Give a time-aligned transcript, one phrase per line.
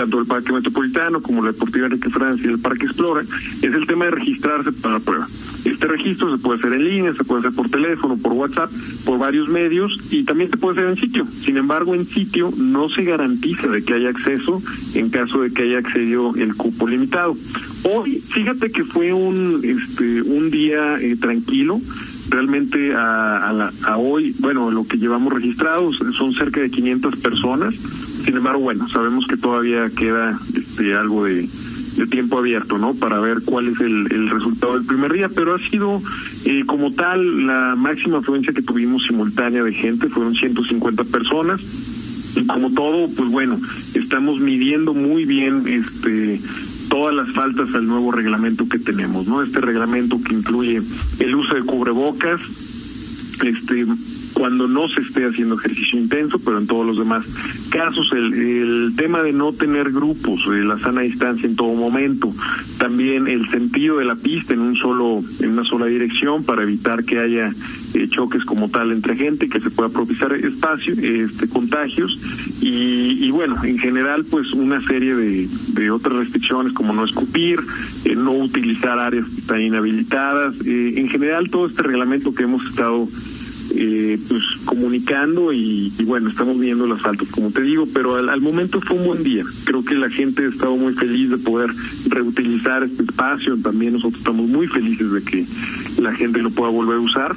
[0.00, 3.86] tanto el Parque Metropolitano como la Deportiva Enrique Francia y el Parque Explora, es el
[3.86, 5.26] tema de registrarse para la prueba.
[5.66, 8.70] Este registro se puede hacer en línea, se puede hacer por teléfono, por WhatsApp,
[9.04, 11.26] por varios medios y también se puede hacer en sitio.
[11.26, 14.62] Sin embargo, en sitio no se garantiza de que haya acceso
[14.94, 17.36] en caso de que haya accedido el cupo limitado.
[17.84, 21.78] Hoy, fíjate que fue un este un día eh, tranquilo
[22.30, 27.74] realmente a, a, hoy, bueno, lo que llevamos registrados son cerca de 500 personas.
[28.30, 31.48] Sin embargo, bueno, sabemos que todavía queda este, algo de,
[32.08, 32.94] tiempo abierto, ¿no?
[32.94, 36.00] Para ver cuál es el, el resultado del primer día, pero ha sido
[36.44, 41.60] eh, como tal la máxima afluencia que tuvimos simultánea de gente, fueron 150 personas.
[42.36, 43.58] Y como todo, pues bueno,
[43.94, 46.40] estamos midiendo muy bien este
[46.88, 49.42] todas las faltas al nuevo reglamento que tenemos, ¿no?
[49.42, 50.80] Este reglamento que incluye
[51.18, 52.40] el uso de cubrebocas,
[53.42, 53.86] este
[54.40, 57.26] cuando no se esté haciendo ejercicio intenso, pero en todos los demás
[57.68, 62.32] casos el, tema de no tener grupos, de la sana distancia en todo momento,
[62.78, 67.04] también el sentido de la pista en un solo en una sola dirección para evitar
[67.04, 67.50] que haya
[67.94, 72.18] eh, choques como tal entre gente, que se pueda propiciar espacio, este contagios
[72.62, 77.60] y, y bueno, en general pues una serie de, de otras restricciones como no escupir,
[78.06, 82.64] eh, no utilizar áreas que están inhabilitadas, eh, en general todo este reglamento que hemos
[82.64, 83.06] estado
[83.72, 88.80] eh, pues comunicando y, bueno, estamos viendo las faltas, como te digo, pero al, momento
[88.80, 89.44] fue un buen día.
[89.64, 91.70] Creo que la gente ha estado muy feliz de poder
[92.08, 93.56] reutilizar este espacio.
[93.58, 95.46] También nosotros estamos muy felices de que
[96.00, 97.36] la gente lo pueda volver a usar.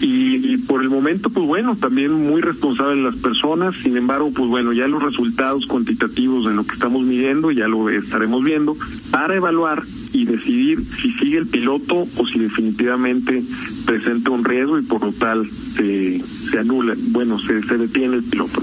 [0.00, 3.74] Y, y, por el momento, pues bueno, también muy responsable las personas.
[3.82, 7.88] Sin embargo, pues bueno, ya los resultados cuantitativos de lo que estamos midiendo ya lo
[7.88, 8.76] estaremos viendo
[9.10, 9.82] para evaluar
[10.12, 13.42] y decidir si sigue el piloto o si definitivamente
[13.88, 18.22] presenta un riesgo y por lo tal se, se anula, bueno, se, se detiene el
[18.22, 18.60] piloto.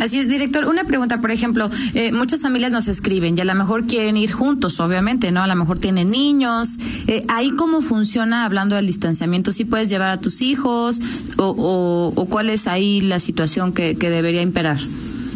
[0.00, 0.66] Así es, director.
[0.66, 4.30] Una pregunta, por ejemplo, eh, muchas familias nos escriben y a lo mejor quieren ir
[4.30, 5.42] juntos, obviamente, ¿no?
[5.42, 6.78] A lo mejor tienen niños.
[7.08, 11.00] Eh, ahí cómo funciona hablando del distanciamiento, si puedes llevar a tus hijos
[11.36, 14.78] o, o, cuál es ahí la situación que debería imperar.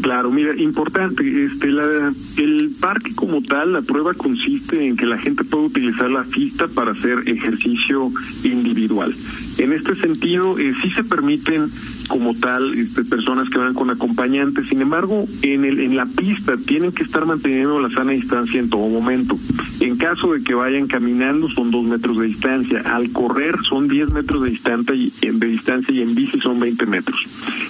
[0.03, 5.19] Claro, mira, importante, este, la, el parque como tal, la prueba consiste en que la
[5.19, 8.11] gente puede utilizar la pista para hacer ejercicio
[8.45, 9.15] individual.
[9.59, 11.69] En este sentido, eh, sí se permiten
[12.09, 16.57] como tal este, personas que van con acompañantes, sin embargo, en, el, en la pista
[16.57, 19.39] tienen que estar manteniendo la sana distancia en todo momento.
[19.81, 24.13] En caso de que vayan caminando son dos metros de distancia, al correr son 10
[24.13, 27.19] metros de distancia y, de distancia y en bici son 20 metros.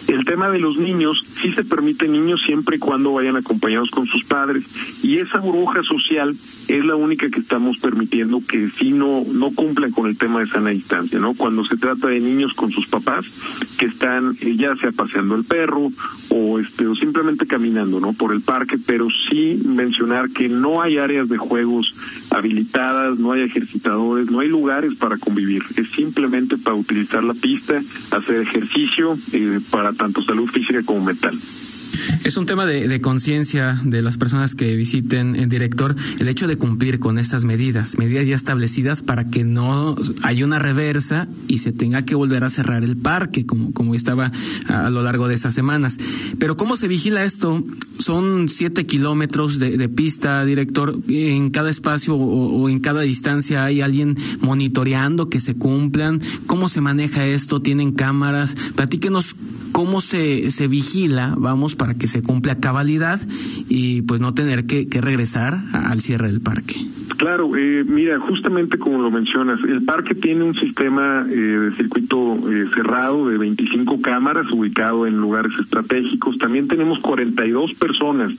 [0.08, 4.06] El tema de los niños, sí se permite niños siempre y cuando vayan acompañados con
[4.06, 6.34] sus padres y esa burbuja social
[6.68, 10.46] es la única que estamos permitiendo que sí no no cumplan con el tema de
[10.46, 11.34] sana distancia, ¿no?
[11.34, 13.24] Cuando se trata de niños con sus papás
[13.78, 15.90] que están eh, ya sea paseando el perro
[16.30, 18.12] o este o simplemente caminando, ¿no?
[18.12, 21.94] Por el parque, pero sí mencionar que no hay áreas de juegos
[22.30, 27.80] habilitadas, no hay ejercitadores, no hay lugares para convivir, es simplemente para utilizar la pista,
[28.12, 31.36] hacer ejercicio eh, para tanto salud física como mental.
[32.24, 36.56] Es un tema de, conciencia de las personas que visiten el director, el hecho de
[36.56, 41.72] cumplir con estas medidas, medidas ya establecidas para que no haya una reversa y se
[41.72, 44.32] tenga que volver a cerrar el parque, como, como estaba
[44.66, 45.98] a, lo largo de estas semanas.
[46.38, 47.64] Pero ¿cómo se vigila esto?
[47.98, 50.98] Son siete kilómetros de, de pista, director.
[51.08, 56.20] En cada espacio o, o en cada distancia hay alguien monitoreando que se cumplan.
[56.46, 57.60] ¿Cómo se maneja esto?
[57.60, 58.56] ¿Tienen cámaras?
[58.74, 59.34] Platíquenos
[59.78, 63.20] cómo se, se vigila, vamos, para que se cumpla cabalidad
[63.68, 66.84] y pues no tener que, que regresar al cierre del parque.
[67.18, 72.36] Claro, eh, mira, justamente como lo mencionas, el parque tiene un sistema eh, de circuito
[72.48, 76.38] eh, cerrado de 25 cámaras ubicado en lugares estratégicos.
[76.38, 78.32] También tenemos 42 personas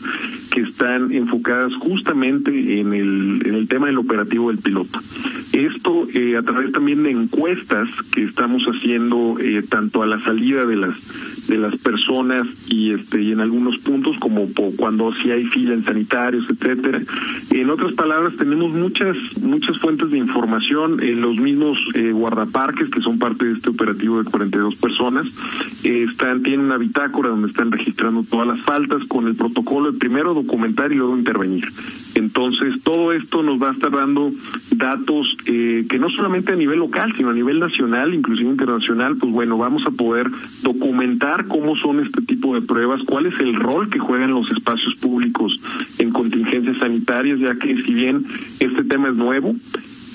[0.50, 4.98] que están enfocadas justamente en el, en el tema del operativo del piloto.
[5.54, 10.66] Esto eh, a través también de encuestas que estamos haciendo eh, tanto a la salida
[10.66, 10.96] de las
[11.50, 15.84] de las personas y este y en algunos puntos como cuando si hay fila en
[15.84, 17.02] sanitarios etcétera.
[17.52, 23.02] En otras palabras tenemos muchas muchas fuentes de información en los mismos eh, guardaparques que
[23.02, 25.28] son parte de este operativo de 42 personas.
[25.84, 30.34] Están tienen una bitácora donde están registrando todas las faltas con el protocolo de primero
[30.34, 31.66] documentar y luego intervenir
[32.20, 34.32] entonces todo esto nos va a estar dando
[34.76, 39.16] datos eh, que no solamente a nivel local sino a nivel nacional inclusive internacional.
[39.18, 40.28] Pues bueno vamos a poder
[40.62, 44.96] documentar cómo son este tipo de pruebas, cuál es el rol que juegan los espacios
[44.96, 45.60] públicos
[45.98, 48.24] en contingencias sanitarias, ya que si bien
[48.60, 49.56] este tema es nuevo,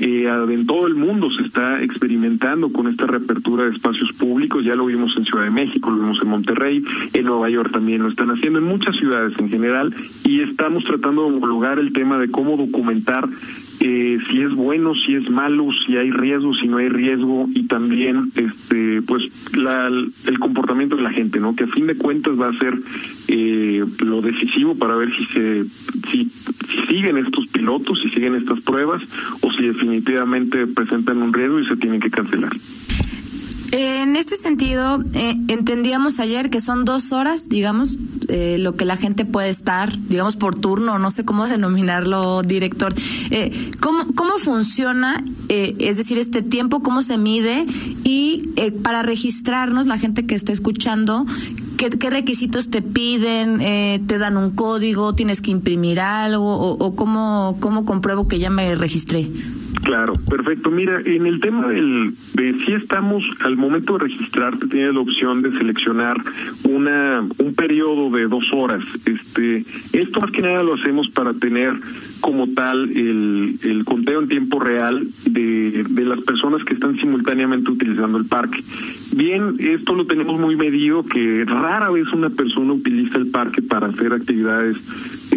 [0.01, 4.75] eh, en todo el mundo se está experimentando con esta reapertura de espacios públicos, ya
[4.75, 8.09] lo vimos en Ciudad de México, lo vimos en Monterrey, en Nueva York también lo
[8.09, 9.95] están haciendo, en muchas ciudades en general,
[10.25, 13.29] y estamos tratando de homologar el tema de cómo documentar
[13.87, 17.47] eh, si es bueno, si es malo, si hay riesgo, si no hay riesgo.
[17.55, 21.55] Y también este pues la, el comportamiento de la gente, ¿no?
[21.55, 22.75] Que a fin de cuentas va a ser
[23.37, 28.61] eh, lo decisivo para ver si se si, si siguen estos pilotos, si siguen estas
[28.61, 29.03] pruebas
[29.41, 32.53] o si definitivamente presentan un riesgo y se tienen que cancelar.
[33.73, 37.99] En este sentido, eh, entendíamos ayer que son dos horas, digamos,
[38.29, 42.95] eh, lo que la gente puede estar, digamos, por turno, no sé cómo denominarlo, director.
[43.31, 47.67] Eh, ¿cómo, ¿Cómo funciona, eh, es decir, este tiempo, cómo se mide?
[48.05, 48.45] Y
[48.85, 51.27] para registrarnos, la gente que está escuchando,
[51.79, 53.61] ¿Qué, ¿Qué, requisitos te piden?
[53.61, 55.15] Eh, ¿Te dan un código?
[55.15, 56.55] ¿Tienes que imprimir algo?
[56.57, 59.29] ¿O, o cómo, cómo compruebo que ya me registré?
[59.85, 60.71] Claro, perfecto.
[60.71, 65.43] Mira, en el tema del, de si estamos al momento de registrarte, tienes la opción
[65.43, 66.17] de seleccionar
[66.65, 68.83] una un periodo de dos horas.
[69.05, 71.75] Este, esto más que nada lo hacemos para tener
[72.23, 77.71] como tal el, el conteo en tiempo real de, de las personas que están simultáneamente
[77.71, 78.65] utilizando el parque.
[79.15, 83.89] Bien, esto lo tenemos muy medido que rara vez una persona utiliza el parque para
[83.89, 84.79] hacer actividades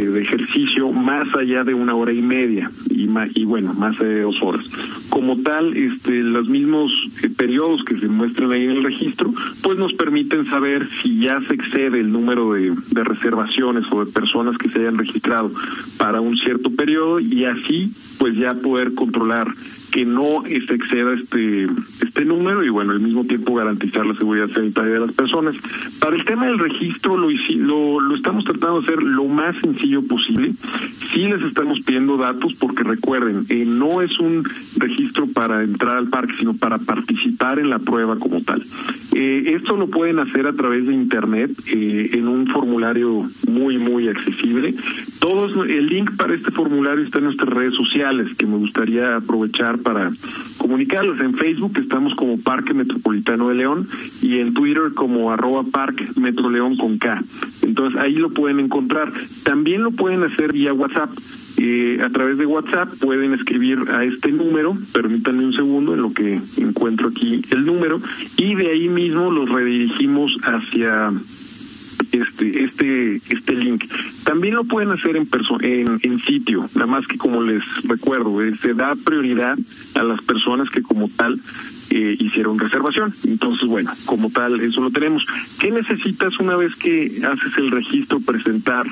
[0.05, 4.41] de ejercicio más allá de una hora y media y, y bueno, más de dos
[4.41, 4.65] horas.
[5.09, 6.91] Como tal, este, los mismos
[7.23, 9.33] eh, periodos que se muestran ahí en el registro,
[9.63, 12.73] pues nos permiten saber si ya se excede el número de,
[13.03, 15.51] reservaciones o de personas que se hayan registrado
[15.97, 19.47] para un cierto periodo y así pues ya poder controlar
[19.91, 21.67] que no se exceda este
[22.01, 25.55] este número y bueno al mismo tiempo garantizar la seguridad sanitaria de las personas.
[25.99, 30.01] Para el tema del registro lo lo, lo estamos tratando de hacer lo más sencillo
[30.05, 30.51] posible.
[31.11, 34.43] Sí les estamos pidiendo datos porque recuerden eh, no es un
[34.77, 34.96] registro
[35.33, 38.63] para entrar al parque sino para participar en la prueba como tal.
[39.13, 44.07] Eh, esto lo pueden hacer a través de internet eh, en un formulario muy muy
[44.07, 44.73] accesible.
[45.19, 49.77] Todos el link para este formulario está en nuestras redes sociales que me gustaría aprovechar
[49.79, 50.11] para
[50.67, 51.19] comunicarles.
[51.21, 53.87] En Facebook estamos como Parque Metropolitano de León
[54.21, 57.23] y en Twitter como arroba Parque Metro León con K.
[57.63, 59.11] Entonces ahí lo pueden encontrar.
[59.43, 61.09] También lo pueden hacer vía WhatsApp.
[61.59, 66.13] Eh, a través de WhatsApp pueden escribir a este número, permítanme un segundo en lo
[66.13, 67.99] que encuentro aquí el número,
[68.37, 71.11] y de ahí mismo los redirigimos hacia
[72.21, 73.83] este este este link.
[74.23, 75.27] También lo pueden hacer en
[75.61, 79.57] en, en sitio, nada más que como les recuerdo, eh, se da prioridad
[79.95, 81.39] a las personas que como tal
[81.89, 83.13] eh, hicieron reservación.
[83.25, 85.25] Entonces, bueno, como tal, eso lo tenemos.
[85.59, 88.85] ¿Qué necesitas una vez que haces el registro, presentar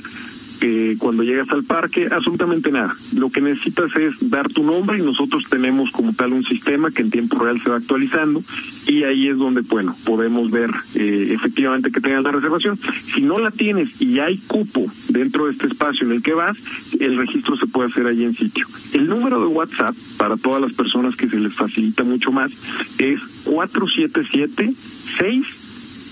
[0.62, 2.94] eh, cuando llegas al parque, absolutamente nada.
[3.18, 7.02] Lo que necesitas es dar tu nombre y nosotros tenemos como tal un sistema que
[7.02, 8.42] en tiempo real se va actualizando
[8.88, 12.78] y ahí es donde, bueno, podemos ver eh, efectivamente que tengas la reservación.
[12.78, 16.58] Si no la tienes y hay cupo dentro de este espacio en el que vas,
[17.00, 18.66] el registro se puede hacer ahí en sitio.
[18.94, 22.52] El número de WhatsApp, para todas las personas que se les facilita mucho más,
[23.00, 25.65] es 477 6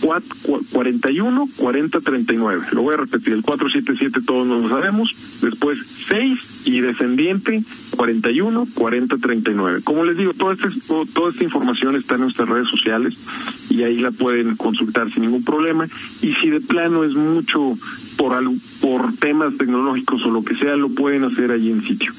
[0.03, 2.65] 41 40 39.
[2.73, 7.63] Lo voy a repetir, el 477 todos nos lo sabemos, después 6 y descendiente
[7.95, 9.81] 41 40 39.
[9.83, 10.69] Como les digo, toda esta,
[11.13, 13.15] toda esta información está en nuestras redes sociales
[13.69, 15.85] y ahí la pueden consultar sin ningún problema.
[16.21, 17.77] Y si de plano es mucho
[18.17, 18.43] por,
[18.81, 22.11] por temas tecnológicos o lo que sea, lo pueden hacer allí en sitio.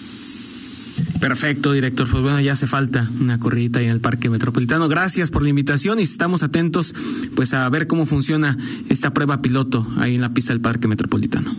[1.29, 2.07] Perfecto, director.
[2.11, 4.89] Pues bueno, ya hace falta una corridita ahí en el Parque Metropolitano.
[4.89, 6.95] Gracias por la invitación y estamos atentos
[7.35, 8.59] pues a ver cómo funciona
[8.91, 11.51] esta prueba piloto ahí en la pista del Parque Metropolitano.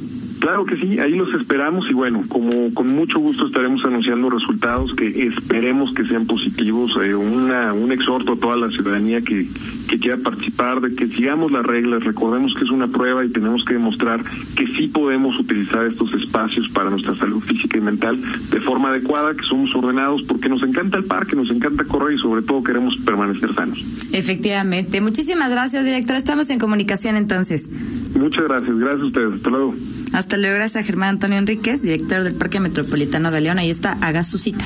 [0.46, 4.94] Claro que sí, ahí los esperamos y bueno, como con mucho gusto estaremos anunciando resultados
[4.94, 9.48] que esperemos que sean positivos, eh, una, un exhorto a toda la ciudadanía que,
[9.90, 13.66] que quiera participar, de que sigamos las reglas, recordemos que es una prueba y tenemos
[13.66, 14.24] que demostrar
[14.56, 18.22] que sí podemos utilizar estos espacios para nuestra salud física y mental
[18.52, 22.22] de forma adecuada, que somos ordenados porque nos encanta el parque, nos encanta correr y
[22.22, 23.84] sobre todo queremos permanecer sanos.
[24.14, 27.68] Efectivamente, muchísimas gracias director, estamos en comunicación entonces.
[28.16, 29.74] Muchas gracias, gracias a ustedes, hasta luego.
[30.14, 33.58] Hasta luego, gracias a Germán Antonio Enríquez, director del Parque Metropolitano de León.
[33.58, 34.64] Ahí está, haga su cita.